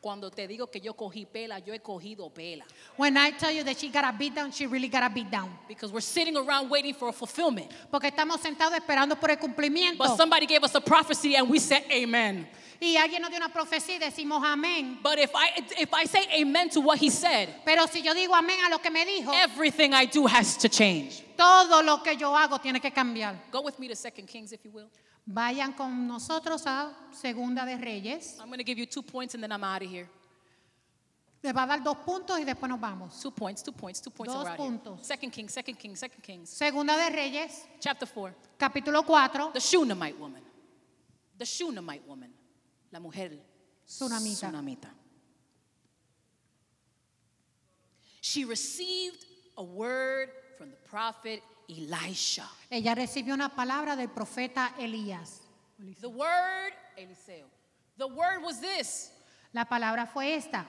[0.00, 2.64] Cuando te digo que yo cogí pela, yo he cogido pela.
[2.96, 5.30] When I tell you that she got a beat down, she really got a beat
[5.30, 5.50] down.
[5.68, 7.70] Because we're sitting around waiting for a fulfillment.
[7.90, 9.98] Porque estamos sentados esperando por el cumplimiento.
[9.98, 12.48] But somebody gave us a prophecy and we said amen.
[12.80, 15.02] Y alguien nos dio una profecía y decimos amén.
[15.02, 18.34] But if I if I say amen to what he said, Pero si yo digo
[18.34, 21.22] amén a lo que me dijo, everything I do has to change.
[21.36, 23.36] todo lo que yo hago tiene que cambiar.
[23.50, 24.88] Go with me to 2 Kings if you will.
[25.32, 28.36] Vayan con nosotros a Segunda de Reyes.
[28.40, 30.08] I'm going to give you two points and then I'm out of here.
[31.42, 33.20] Le va a dar dos puntos y después nos vamos.
[33.22, 35.06] Two points, two points, two points Dos out puntos.
[35.08, 35.16] here.
[35.16, 36.50] 2 Kings, 2 Kings, 2 Kings.
[36.50, 38.34] Segunda de Reyes, Chapter 4.
[38.58, 39.52] capítulo 4.
[39.54, 40.42] The Shunammite woman.
[41.38, 42.30] The Shunammite woman.
[42.90, 43.30] La mujer
[43.86, 44.50] Sunamita.
[44.50, 44.88] Sunamita.
[48.20, 49.24] She received
[49.56, 51.40] a word from the prophet
[51.70, 52.48] Elisha.
[52.70, 55.40] Ella recibió una palabra del profeta Elías.
[56.00, 57.46] The word, Eliseo.
[57.96, 59.10] The word was this.
[59.52, 60.66] La palabra fue esta.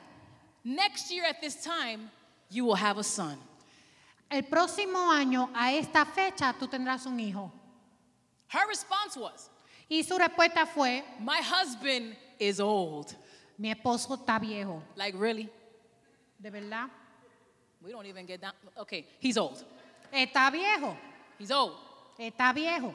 [0.64, 2.10] Next year at this time,
[2.50, 3.38] you will have a son.
[4.30, 7.52] El próximo año, a esta fecha, tú tendrás un hijo.
[8.48, 9.50] Her response was,
[9.90, 13.14] Y su respuesta fue, My husband is old.
[13.58, 14.82] mi esposo está viejo.
[14.96, 15.50] Like, really?
[16.42, 16.90] ¿De verdad?
[17.82, 18.54] We don't even get down.
[18.78, 19.66] Okay, he's old.
[20.12, 20.98] Está viejo,
[21.40, 21.74] He's old.
[22.20, 22.94] está viejo.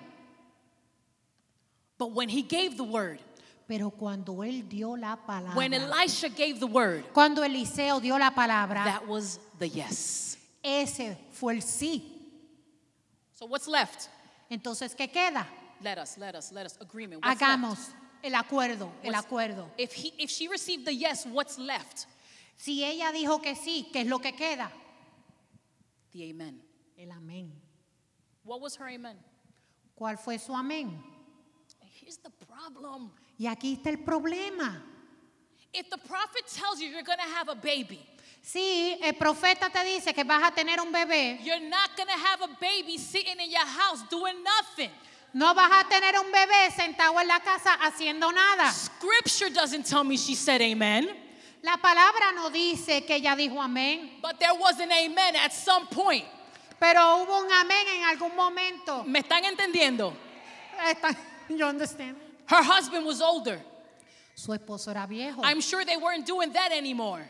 [1.99, 3.19] But when he gave the word,
[3.69, 8.31] Pero cuando él dio la palabra, when Elisha gave the word, cuando Eliseo dio la
[8.31, 10.37] palabra, that was the yes.
[10.63, 12.03] ese fue el sí.
[13.35, 14.09] So what's left?
[14.51, 15.47] Entonces, ¿qué queda?
[15.83, 16.79] Let us, let us, let us.
[16.81, 17.25] Agreement.
[17.25, 17.53] What's left?
[17.53, 17.89] Hagamos
[18.23, 19.69] el acuerdo, el acuerdo.
[19.77, 22.07] If he if she received the yes, what's left?
[22.57, 24.71] Si ella dijo que sí, ¿qué es lo que queda?
[26.13, 26.63] The amen.
[26.99, 27.51] El amén.
[28.45, 29.17] What was her amen?
[29.99, 30.91] ¿Cuál fue su amén?
[32.01, 33.11] Here's the problem.
[33.39, 34.83] Y aquí está el problema.
[35.73, 38.01] If the prophet tells you you're going to have a baby,
[38.43, 41.39] Sí, el profeta te dice que vas a tener un bebé.
[41.45, 44.91] you're not going to have a baby sitting in your house doing nothing.
[45.35, 48.71] No vas a tener un bebé sentado en la casa haciendo nada.
[48.73, 51.09] Scripture doesn't tell me she said amen,
[51.65, 55.87] La palabra no dice que ella dijo amén, but there was an amen at some
[55.89, 56.25] point.
[56.79, 59.05] Pero hubo un amén en algún momento.
[59.05, 60.13] ¿Me están entendiendo?
[60.89, 61.17] Está-
[61.49, 62.17] You understand?
[62.47, 63.61] Her husband was older.
[64.35, 65.43] Su esposo era viejo.
[65.43, 67.23] I'm sure they weren't doing that anymore.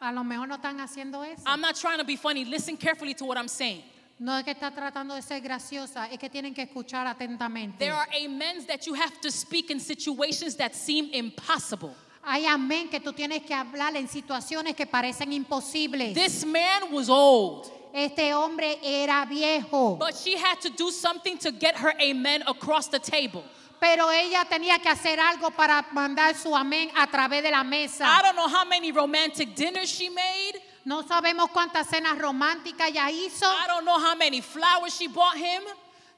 [0.00, 1.42] A lo mejor no están haciendo eso.
[1.46, 2.44] I'm not trying to be funny.
[2.44, 3.82] Listen carefully to what I'm saying.
[4.18, 7.78] No es que está tratando de ser graciosa, es que tienen que escuchar atentamente.
[7.78, 11.94] There are amens that you have to speak in situations that seem impossible.
[12.22, 16.14] Hay amén que tú tienes que hablar en situaciones que parecen imposibles.
[16.14, 21.50] This man was old, Este hombre era viejo, but she had to do something to
[21.50, 23.42] get her amen across the table.
[23.80, 27.64] pero ella tenía que hacer algo para mandar su amén a través de la I
[27.64, 28.04] mesa.
[28.22, 30.60] don't know how many romantic dinners she made.
[30.84, 35.36] No sabemos cuántas cenas románticas ella hizo, I don't know how many flowers she bought
[35.36, 35.62] him.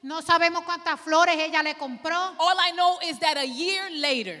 [0.03, 2.35] no sabemos cuántas flores ella le compró.
[2.37, 4.37] All I know is that a year later,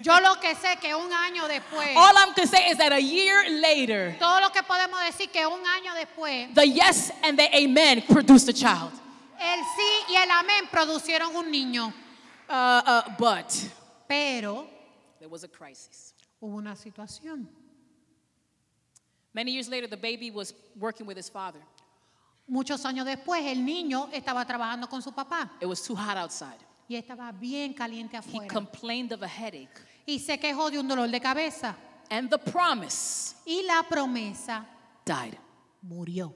[0.00, 2.92] Yo lo que sé que un año después, all I'm going to say is that
[2.92, 7.38] a year later, todo lo que podemos decir que un año después, the yes and
[7.38, 8.92] the amen produced a child.
[9.40, 11.92] el sí y el amén producieron un niño.
[12.48, 13.70] Uh, uh, but
[14.08, 14.66] Pero
[15.18, 16.14] there was a crisis.
[16.40, 17.46] hubo una situación.
[19.34, 21.60] Many years later, the baby was working with his father.
[22.48, 26.58] Muchos años después, el niño estaba trabajando con su papá It was too hot outside.
[26.92, 28.48] Y estaba bien caliente He afuera.
[28.48, 29.70] complained of a headache.
[30.06, 31.74] Y se quejó de un dolor de cabeza.
[32.10, 34.66] And the promise Y la promesa
[35.06, 35.38] died.
[35.82, 36.34] murió.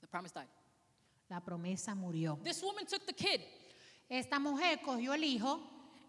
[0.00, 0.48] The promise died.
[1.28, 2.38] La promesa murió.
[2.42, 3.40] This woman took the kid
[4.08, 5.60] Esta mujer cogió el hijo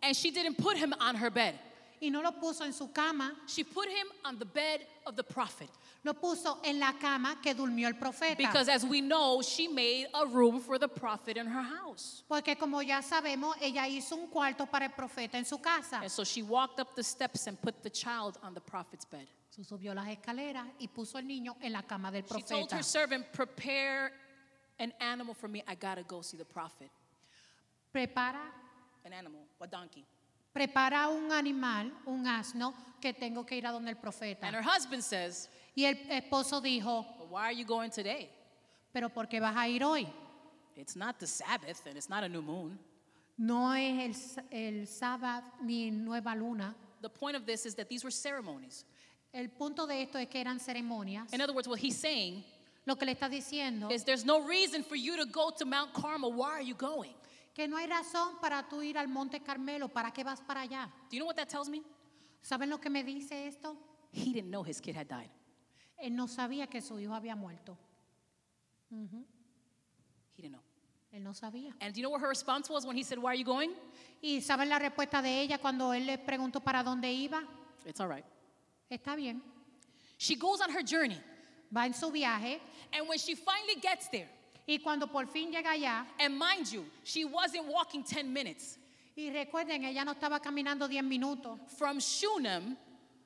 [0.02, 1.56] and she didn't put him on her bed.
[2.00, 5.24] y no lo puso en su cama, She put him on the bed of the
[5.24, 5.70] prophet.
[6.04, 8.38] Lo puso en la cama que durmió el profeta.
[8.38, 12.24] Because as we know, she made a room for the prophet in her house.
[12.30, 16.00] Porque como ya sabemos, ella hizo un cuarto para el profeta en su casa.
[16.02, 19.28] And so she walked up the steps and put the child on the prophet's bed.
[19.50, 22.76] Su- Subió las escaleras y puso el niño en la cama del She told profeta.
[22.78, 24.12] her servant, Prepare
[24.80, 25.64] an animal for me.
[25.68, 26.90] I gotta go see the prophet.
[27.94, 28.42] Prepara,
[29.06, 30.06] An animal, a donkey.
[30.54, 34.44] prepara un animal, un asno, que tengo que ir a donde el profeta.
[34.46, 38.32] And her husband says, Y el esposo dijo, well, Why are you going today?
[38.92, 40.08] pero ¿por qué vas a ir hoy?
[40.76, 42.80] It's not the Sabbath and it's not a new moon.
[43.38, 46.74] No es el, el sábado ni nueva luna.
[47.02, 48.86] The point of this is that these were ceremonies.
[49.32, 51.32] El punto de esto es que eran ceremonias.
[51.32, 52.44] In other words, what he's saying
[52.88, 55.94] Lo que le está diciendo is there's no reason for you to go to Mount
[55.94, 56.34] Carmel.
[56.34, 57.14] Why are you going?
[57.54, 59.90] que no hay razón para tú ir al Monte Carmelo.
[59.90, 60.90] ¿Para qué vas para allá?
[61.10, 61.84] Do you know what that tells me?
[62.42, 63.76] ¿Saben lo que me dice esto?
[64.12, 65.30] He didn't know his kid had died.
[65.98, 67.78] Él no sabía que su hijo había muerto.
[68.90, 70.64] He didn't know.
[71.12, 71.74] Él no sabía.
[71.82, 73.72] And do you know what her response was when he said, Why are you going?
[74.22, 77.44] ¿Y saben la respuesta de ella cuando él le preguntó para dónde iba?
[77.86, 78.26] It's all right.
[78.92, 79.42] Está bien.
[80.18, 81.20] She goes on her journey.
[81.76, 82.60] Va en su viaje
[82.94, 84.30] And when she finally gets there,
[84.68, 88.78] y cuando por fin llega allá, and mind you, she wasn't walking 10 minutes
[89.16, 92.78] y recuerden, ella no estaba caminando 10 minutos from Shunem,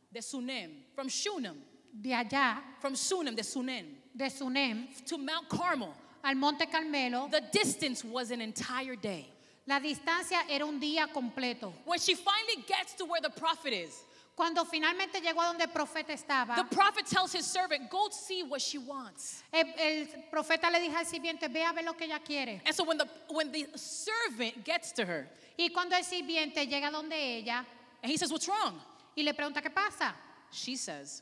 [0.10, 1.58] de Sunem, from Shunem,
[2.00, 5.94] de allá, from Sunem, de Sunem, de Sunem, to Mount Carmel.
[6.24, 7.28] al Monte Carmelo.
[7.32, 9.28] The distance was an entire day.
[9.68, 11.74] La distancia era un día completo.
[11.86, 14.04] When she finally gets to where the prophet is,
[14.36, 18.44] Cuando finalmente llegó a donde el profeta estaba, the prophet tells his servant, Go see
[18.44, 19.44] what she wants.
[19.54, 22.62] el, el profeta le dijo al sirviente, ve a ver lo que ella quiere.
[22.66, 25.28] And so when the when the servant gets to her
[25.60, 27.66] Y cuando el sirviente llega donde ella
[28.02, 28.80] and he says, What's wrong?
[29.18, 30.14] y le pregunta qué pasa,
[30.52, 31.22] She says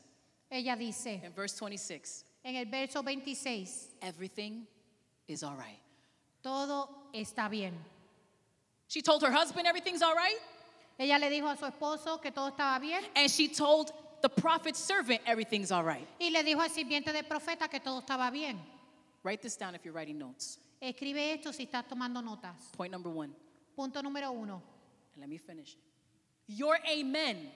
[0.50, 4.66] ella dice in verse 26, en el verso 26, Everything
[5.28, 5.78] is all right.
[6.42, 7.74] todo está bien.
[8.88, 10.36] She told her husband everything's all right,
[10.98, 14.78] Ella le dijo a su esposo que todo estaba bien and she told the prophet's
[14.78, 16.06] servant everything's all right.
[16.20, 18.58] Y le dijo al sirviente del profeta que todo estaba bien.
[19.22, 20.58] Write this down if you're writing notes.
[20.82, 22.72] Escribe esto si estás tomando notas.
[22.76, 23.30] Point number one.
[23.76, 24.62] Punto número uno.
[25.14, 25.76] And let me finish.
[26.46, 27.50] Your amen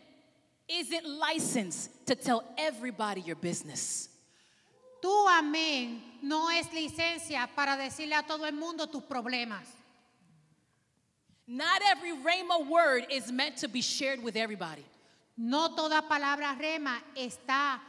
[0.69, 4.09] isn't licensed to tell everybody your business.
[5.03, 9.67] Tu amén no es licencia para decirle a todo el mundo tus problemas.
[11.47, 14.85] Not every Rhema word is meant to be shared with everybody.
[15.37, 17.81] No toda palabra rema está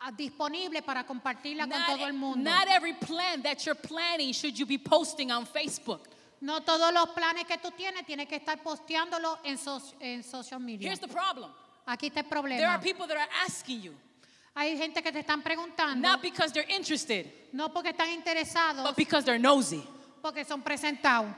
[0.00, 2.42] ah, disponible para compartirla con Not, todo el mundo.
[2.42, 6.00] not every plan that you're planning should you be posting on Facebook.
[6.40, 10.88] No todos los planes que tú tienes tienes que estar posteándolo en social media.
[10.88, 11.50] Here's the problem.
[11.86, 12.68] Aquí está el There problema.
[12.74, 13.94] are people that are asking you,
[14.54, 18.96] Hay gente que te están preguntando, not because they're interested, no porque están interesados, but
[18.96, 19.82] because they're nosy.
[20.22, 21.34] porque son presentados.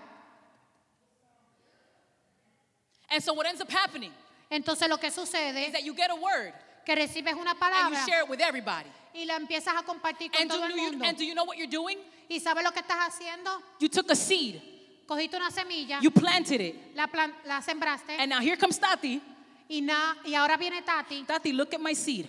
[3.11, 4.13] And so what ends up happening
[4.51, 6.53] Entonces lo que sucede is that you get a word
[6.85, 8.89] que recibes una and palabra you share it with everybody.
[9.15, 11.05] y la empiezas a compartir con And do, todo el you, mundo.
[11.05, 11.99] and do you know what you're doing?
[12.29, 13.51] ¿Y sabes lo que estás haciendo?
[13.79, 14.61] You took a seed,
[15.07, 19.21] Cogiste una semilla, you planted it, la, plan- la sembraste and now here comes Tati.
[19.69, 21.25] Y, na- y ahora viene Tati.
[21.25, 22.29] Tati, look at my seed.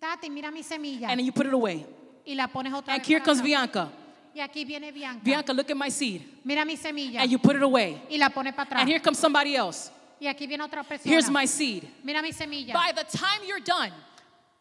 [0.00, 1.08] Tati, mira mi semilla.
[1.08, 1.86] And then you put it away.
[2.26, 3.08] y la pones otra And vez.
[3.08, 3.44] here comes atrás.
[3.44, 3.88] Bianca.
[4.34, 5.20] Y aquí viene Bianca.
[5.22, 6.22] Bianca, look at my seed.
[6.44, 7.20] Mira mi semilla.
[7.20, 8.00] And you put it away.
[8.10, 8.80] y la pones para atrás.
[8.80, 9.90] And here comes somebody else.
[10.20, 11.10] y aquí viene otra persona.
[11.10, 11.86] Here's my seed.
[12.04, 12.72] Mira mi semilla.
[12.74, 13.92] By the time you're done,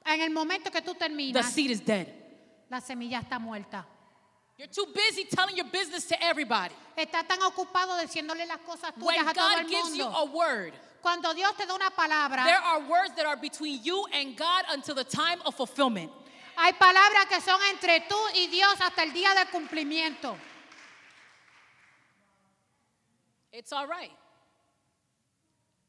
[0.03, 2.07] En el momento que tú the terminas, seed is dead.
[2.69, 3.85] la semilla está muerta.
[4.57, 6.73] You're too busy telling your business to everybody.
[6.97, 10.17] Está tan ocupado diciéndole las cosas When tuyas a todo God el gives you mundo.
[10.19, 14.05] a word, Cuando Dios te da una palabra, there are words that are between you
[14.13, 16.11] and God until the time of fulfillment.
[16.55, 20.35] hay palabras que son entre tú y Dios hasta el día del cumplimiento.
[23.51, 24.11] It's all right.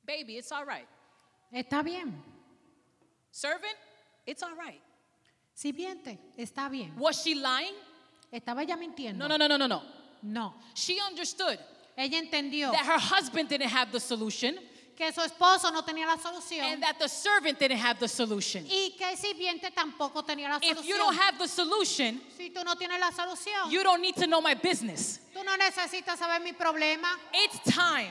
[0.04, 0.88] Baby, it's all right.
[1.54, 2.14] Está bien.
[3.30, 3.76] Servant,
[4.26, 4.80] it's all right.
[5.54, 6.92] Sirviente, está bien.
[6.98, 7.74] Was she lying?
[8.32, 9.18] Estaba ella mintiendo.
[9.18, 9.82] No, no, no, no, no, no.
[10.22, 10.54] No.
[10.74, 11.58] She understood
[11.96, 14.58] Ella entendió that her husband didn't have the solution
[14.96, 18.64] que su esposo no tenía la solución and that the servant didn't have the solution.
[18.66, 22.62] y que el sirviente tampoco tenía la If you don't have the solution, si tú
[22.64, 25.20] no tienes la solución, you don't need to know my business.
[25.34, 27.08] tú no necesitas saber mi problema.
[27.32, 28.10] It's time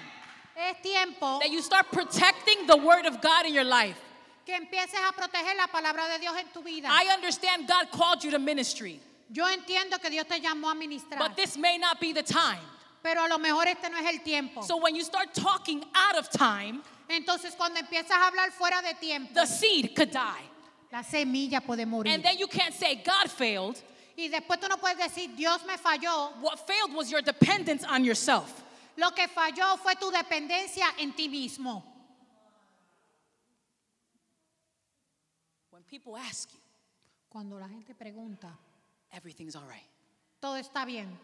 [0.56, 3.98] Es tiempo that you start protecting the word of God in your life.
[4.46, 6.88] que empieces a proteger la palabra de Dios en tu vida.
[6.90, 11.20] I understand God called you to ministry, Yo entiendo que Dios te llamó a ministrar,
[11.20, 12.60] but this may not be the time.
[13.04, 14.62] Pero a lo mejor este no es el tiempo.
[14.64, 18.94] So when you start talking out of time, Entonces cuando empiezas a hablar fuera de
[18.96, 20.44] tiempo, the seed could die.
[20.92, 22.14] la semilla puede morir.
[22.14, 23.82] And then you can't say God failed.
[24.18, 26.32] y después tú no puedes decir, Dios me falló.
[26.42, 28.64] What failed was your dependence on yourself.
[28.98, 31.84] Lo que falló fue tu dependencia en ti mismo.
[35.72, 36.60] When people ask you,
[37.30, 38.50] Cuando la gente pregunta,
[39.14, 39.88] everything's all right.
[40.42, 41.18] todo está bien.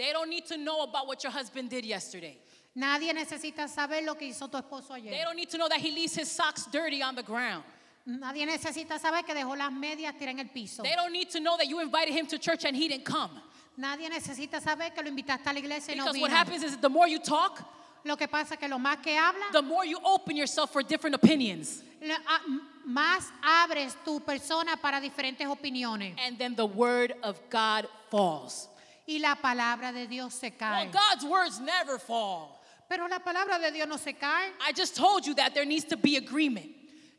[0.00, 2.38] They don't need to know about what your husband did yesterday.
[2.74, 5.10] Nadie necesita saber lo que hizo tu esposo ayer.
[5.10, 7.64] They don't need to know that he leaves his socks dirty on the ground.
[8.08, 10.82] Nadie necesita saber que dejó las medias tiradas en el piso.
[10.82, 13.30] They don't need to know that you invited him to church and he didn't come.
[13.78, 16.12] Nadie necesita saber que lo invitaste a la iglesia y no vino.
[16.14, 17.62] Because what happens is the more you talk,
[18.02, 20.82] Lo que pasa es que lo más que habla, the more you open yourself for
[20.82, 21.82] different opinions.
[22.00, 26.14] lo- a- ah, m- más abres tu persona para diferentes opiniones.
[26.18, 28.68] And then the word of God falls.
[29.10, 30.90] Y la palabra de Dios se Well, cae.
[30.92, 32.60] God's words never fall.
[32.88, 34.52] Pero la palabra de Dios no se cae.
[34.60, 36.70] I just told you that there needs to be agreement.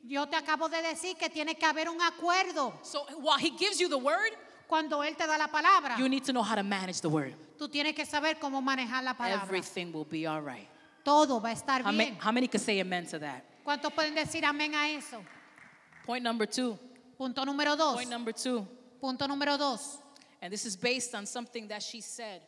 [0.08, 2.73] Yo te acabo de decir que tiene que haber un acuerdo.
[2.84, 4.32] So while he gives you the word,
[4.67, 7.34] Cuando Él te da la palabra, you need to know how to manage the word.
[7.60, 9.43] tú tienes que saber cómo manejar la palabra.
[9.43, 10.67] Everything will be all right.
[11.04, 12.15] Todo va a estar How, ma- bien.
[12.21, 13.43] how many can say amen to that?
[13.65, 15.21] ¿Cuántos pueden decir amén a eso?
[16.06, 16.80] Point number two.
[17.17, 17.95] Punto número dos.
[17.95, 18.65] Point number two.
[19.01, 19.97] Punto número dos.
[20.41, 22.41] And this is based on something that she said.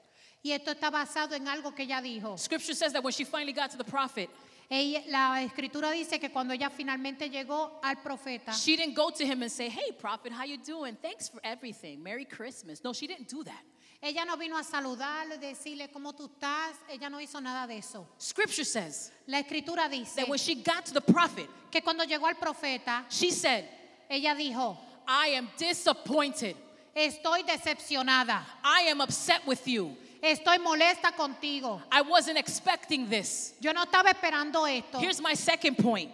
[0.44, 2.38] Y esto está basado en algo que ella dijo.
[2.38, 4.30] Scripture says that when she finally got to the prophet,
[4.70, 9.26] Ella- la escritura dice que cuando ella finalmente llegó al profeta, she didn't go to
[9.26, 10.98] him and say, "Hey, prophet, how you doing?
[11.02, 12.02] Thanks for everything.
[12.02, 13.62] Merry Christmas." No, she didn't do that.
[14.02, 16.76] ella no vino a saludarle, decirle cómo tú estás.
[16.90, 18.08] Ella no hizo nada de eso.
[18.18, 22.26] Scripture says La escritura dice that when she got to the prophet, que cuando llegó
[22.28, 23.66] al profeta, she said,
[24.10, 26.56] ella dijo, "I am disappointed.
[26.96, 29.96] Estoy decepcionada, I am upset with you.
[30.22, 31.82] estoy molesta contigo.
[31.92, 35.00] I wasn't expecting this." Yo no estaba esperando esto.
[35.00, 36.12] Here's my second point.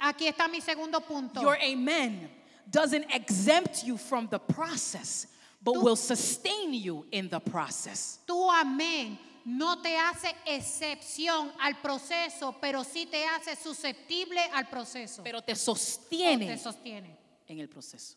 [0.00, 1.40] Aquí está mi segundo punto.
[1.40, 2.28] Your amen
[2.68, 5.26] doesn't exempt you from the process,
[5.62, 8.18] but Tu- will sustain you in the process.
[8.26, 15.22] Tu amén no te hace excepción al proceso, pero sí te hace susceptible al proceso.
[15.22, 17.16] pero te sostiene te sostiene.
[17.48, 18.16] en el proceso.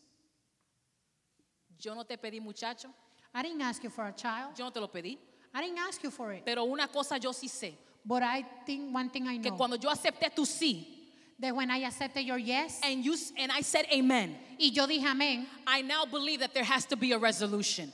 [1.85, 2.89] Yo no te pedí muchacho,
[3.33, 4.57] I didn't ask you for a child.
[4.57, 5.19] yo no te lo pedí,
[5.53, 6.43] I didn't ask you for it.
[6.43, 9.77] pero una cosa yo sí sé, But I think one thing I que know cuando
[9.77, 10.87] yo acepté tu sí
[11.39, 15.05] that when I accepted your yes and you and I said amen, y yo dije
[15.05, 17.93] amén, I now believe that there has to be a resolution.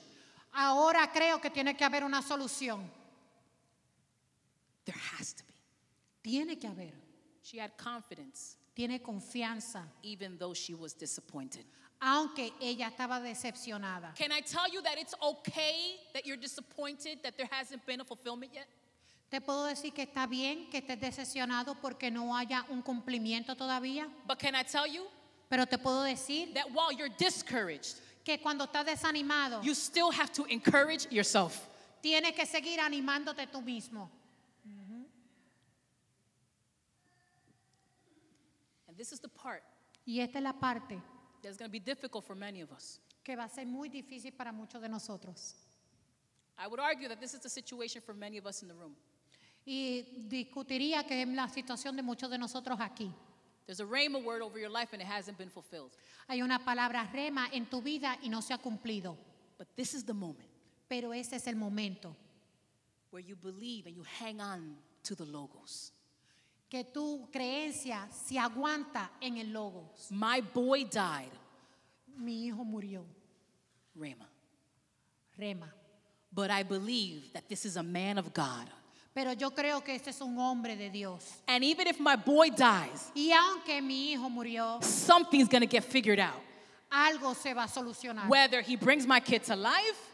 [0.54, 2.80] ahora creo que tiene que haber una solución.
[4.86, 5.54] There has to be.
[6.24, 6.94] Tiene que haber.
[7.44, 11.66] She had confidence Tiene confianza, even though she was disappointed.
[12.02, 14.14] Aunque ella estaba decepcionada.
[14.16, 18.04] Can I tell you that it's okay that you're disappointed that there hasn't been a
[18.04, 18.68] fulfillment yet?
[19.30, 24.10] Te puedo decir que está bien que estés decepcionado porque no haya un cumplimiento todavía,
[24.28, 25.08] But can I tell you
[25.48, 30.32] pero te puedo decir that while you're discouraged, que cuando estás desanimado, you still have
[30.32, 31.68] to encourage yourself.
[32.02, 34.10] tienes que seguir animándote tú mismo.
[38.88, 39.64] And this is the part
[40.06, 41.00] Y esta es la parte
[41.42, 43.00] that's going to be difficult for many of us.
[43.24, 45.56] que va a ser muy difícil para muchos de nosotros.
[46.58, 48.96] I would argue that this is the situation for many of us in the room.
[49.66, 53.12] Y discutiría que es la situación de muchos de nosotros aquí.
[53.68, 55.92] There's a rhema word over your life and it hasn't been fulfilled.
[56.28, 59.16] Hay una palabra rema en tu vida y no se ha cumplido.
[59.58, 60.50] But this is the moment
[60.90, 62.16] Pero ese es el momento
[63.12, 65.92] where you believe and you hang on to the logos.
[66.72, 70.08] Que tu creencia se aguanta en el logos.
[70.10, 71.30] My boy died,
[72.18, 73.04] Mi hijo murió.
[73.94, 74.26] rhema.
[75.38, 75.68] Rema.
[76.34, 78.70] But I believe that this is a man of God.
[79.14, 81.42] Pero yo creo que este es un hombre de Dios.
[81.46, 85.84] And even if my boy dies, Y aunque mi hijo murió, something's going to get
[85.84, 86.42] figured out.
[86.90, 88.30] algo se va a solucionar.
[88.30, 90.08] Whether he brings my kid to life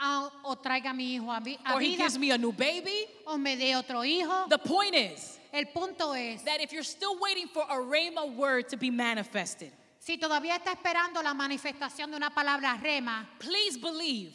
[0.00, 3.36] o traiga a mi hijo a, a or he gives me a new baby, o
[3.36, 4.48] me dé otro hijo.
[4.48, 8.68] the point is El punto es, that if you're still waiting for a rhema word
[8.68, 14.32] to be manifested, si todavía está esperando la manifestación de una palabra rema, please believe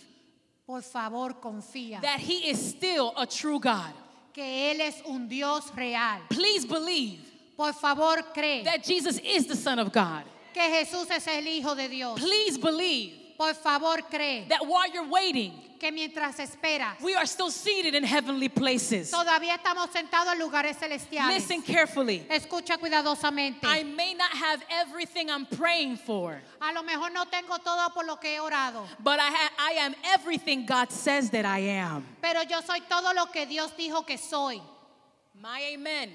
[0.66, 3.94] por favor confía that he is still a true God.
[4.34, 6.20] que Él es un Dios real.
[6.30, 7.20] Please believe
[7.56, 10.24] Por favor cree that Jesus is the Son of God.
[10.54, 12.20] que Jesús es el Hijo de Dios.
[12.20, 17.50] Please believe Por favor cree that while you're waiting, que mientras esperas, we are still
[17.52, 19.12] seated in heavenly places.
[19.12, 21.34] todavía estamos sentados en lugares celestiales.
[21.36, 22.26] Listen carefully.
[22.30, 23.64] Escucha cuidadosamente.
[23.64, 28.06] I may not have everything I'm praying for, A lo mejor no tengo todo por
[28.06, 32.06] lo que he orado, but I, ha- I am everything God says that I am.
[32.22, 34.62] pero yo soy todo lo que Dios dijo que soy.
[35.42, 36.10] My amen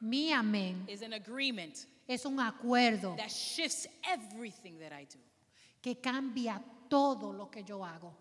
[0.00, 5.18] Mi amén is an agreement es un acuerdo that shifts everything that I do.
[5.82, 8.12] que cambia todo lo que yo hago.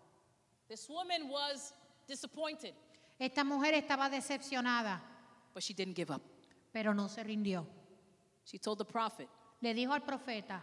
[0.69, 1.73] This woman was
[2.07, 2.73] disappointed,
[3.19, 4.99] Esta mujer estaba decepcionada,
[5.53, 6.21] but she didn't give up.
[6.73, 7.65] pero no se rindió.
[8.45, 9.27] She told the prophet,
[9.61, 10.61] Le dijo al profeta,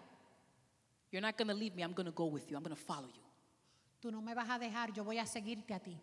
[1.11, 1.83] You're not going to leave me.
[1.83, 2.57] I'm going to go with you.
[2.57, 3.23] I'm going to follow you.
[4.03, 5.97] tú no me vas a dejar, yo voy a seguirte a ti.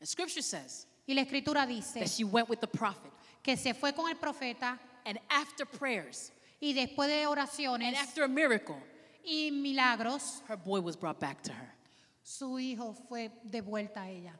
[0.00, 3.10] And scripture says Y la escritura dice that she went with the prophet.
[3.42, 6.30] que se fue con el profeta And after prayers
[6.60, 8.76] y después de oraciones and after a miracle,
[9.24, 11.74] y milagros, her boy was brought back to her.
[12.22, 14.38] Su hijo fue devuelta a ella,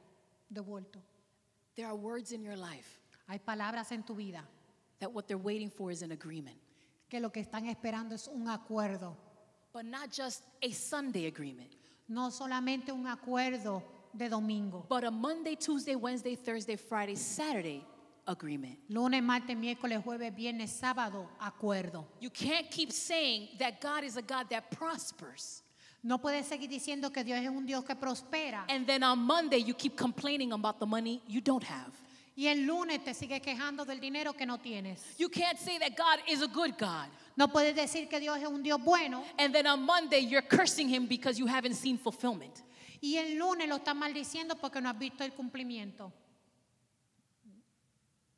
[0.48, 1.00] devuelto.
[1.74, 2.98] There are words in your life
[3.28, 4.42] Hay palabras en tu vida
[5.00, 6.56] that what they're waiting for is an agreement,
[7.10, 9.14] que lo que están esperando es un acuerdo,
[9.72, 11.68] but not just a Sunday agreement,
[12.08, 13.82] no solamente un acuerdo
[14.16, 17.84] de domingo, but a Monday, Tuesday, Wednesday, Thursday, Friday, Saturday
[18.26, 18.78] agreement.
[18.88, 22.06] lunes, martes, miércoles, jueves, viernes, sábado, acuerdo.
[22.18, 25.62] You can't keep saying that God is a God that prospers.
[26.02, 29.58] No puedes seguir diciendo que Dios es un Dios que prospera And then on Monday,
[29.62, 31.92] you keep complaining about the money you don't have.
[32.36, 35.16] y el lunes te sigues quejando del dinero que no tienes.
[35.18, 37.08] You can't say that God is a good God.
[37.36, 40.88] No puedes decir que Dios es un Dios bueno And then on Monday, you're cursing
[40.88, 42.62] him because you haven't seen fulfillment.
[43.00, 46.12] y el lunes lo estás maldiciendo porque no has visto el cumplimiento.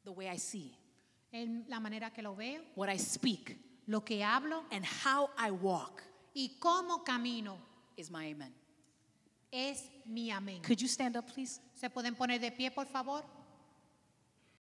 [0.04, 0.74] The way I see,
[1.32, 3.56] En la manera que lo veo, what I speak,
[3.86, 6.02] lo que hablo and how I walk
[6.34, 7.58] y cómo camino
[7.96, 8.54] is my amen.
[9.50, 10.62] es mi amén.
[10.62, 11.60] Could you stand up, please?
[11.74, 13.24] ¿Se pueden poner de pie, por favor?